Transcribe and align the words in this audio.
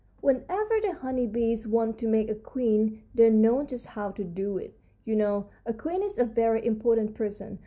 "Whenever 0.19 0.81
the 0.81 0.93
honey 0.93 1.27
bees 1.27 1.67
want 1.67 1.99
to 1.99 2.07
make 2.07 2.27
a 2.27 2.33
queen 2.33 3.03
they 3.13 3.29
know 3.29 3.63
just 3.63 3.85
how 3.85 4.09
to 4.09 4.23
do 4.23 4.57
it. 4.57 4.75
You 5.03 5.15
know, 5.15 5.49
a 5.63 5.73
queen 5.75 6.01
is 6.01 6.17
a 6.17 6.25
very 6.25 6.65
important 6.65 7.13
person. 7.13 7.59